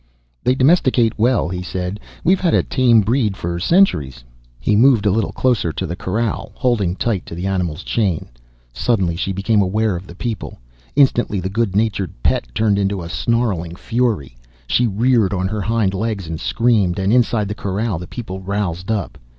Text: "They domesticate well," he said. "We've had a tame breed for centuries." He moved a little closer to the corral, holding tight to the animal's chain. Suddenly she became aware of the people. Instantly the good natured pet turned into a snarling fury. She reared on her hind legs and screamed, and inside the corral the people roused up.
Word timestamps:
"They 0.43 0.55
domesticate 0.55 1.19
well," 1.19 1.47
he 1.47 1.61
said. 1.61 1.99
"We've 2.23 2.39
had 2.41 2.55
a 2.55 2.63
tame 2.63 3.01
breed 3.01 3.37
for 3.37 3.59
centuries." 3.59 4.23
He 4.59 4.75
moved 4.75 5.05
a 5.05 5.11
little 5.11 5.31
closer 5.31 5.71
to 5.73 5.85
the 5.85 5.95
corral, 5.95 6.51
holding 6.55 6.95
tight 6.95 7.23
to 7.27 7.35
the 7.35 7.45
animal's 7.45 7.83
chain. 7.83 8.29
Suddenly 8.73 9.15
she 9.15 9.31
became 9.31 9.61
aware 9.61 9.95
of 9.95 10.07
the 10.07 10.15
people. 10.15 10.57
Instantly 10.95 11.39
the 11.39 11.49
good 11.51 11.75
natured 11.75 12.13
pet 12.23 12.47
turned 12.55 12.79
into 12.79 13.03
a 13.03 13.09
snarling 13.09 13.75
fury. 13.75 14.35
She 14.65 14.87
reared 14.87 15.33
on 15.35 15.47
her 15.47 15.61
hind 15.61 15.93
legs 15.93 16.25
and 16.25 16.39
screamed, 16.39 16.97
and 16.97 17.13
inside 17.13 17.47
the 17.47 17.53
corral 17.53 17.99
the 17.99 18.07
people 18.07 18.39
roused 18.41 18.89
up. 18.89 19.19